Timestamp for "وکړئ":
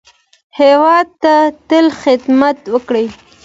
2.73-3.07